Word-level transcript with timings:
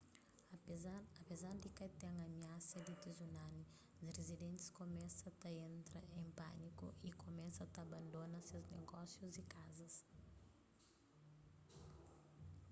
apezar 1.33 1.57
di 1.63 1.71
ka 1.77 1.87
ten 2.01 2.15
amiasa 2.27 2.77
di 2.87 2.93
tsunami 3.01 3.63
rizidentis 4.17 4.73
kumesa 4.77 5.29
ta 5.41 5.49
entra 5.67 6.01
en 6.19 6.25
pâniku 6.37 6.87
y 7.07 7.09
kumesa 7.21 7.63
ta 7.73 7.79
abandona 7.87 8.37
ses 8.49 8.65
negósius 8.77 9.35
y 9.37 9.43
kazas 9.55 9.95